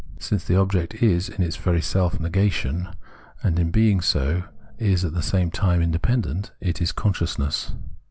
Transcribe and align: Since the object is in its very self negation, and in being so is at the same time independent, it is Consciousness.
Since 0.17 0.45
the 0.45 0.55
object 0.55 0.95
is 0.95 1.29
in 1.29 1.43
its 1.43 1.57
very 1.57 1.79
self 1.79 2.19
negation, 2.19 2.89
and 3.43 3.59
in 3.59 3.69
being 3.69 4.01
so 4.01 4.45
is 4.79 5.05
at 5.05 5.13
the 5.13 5.21
same 5.21 5.51
time 5.51 5.79
independent, 5.79 6.51
it 6.59 6.81
is 6.81 6.91
Consciousness. 6.91 7.73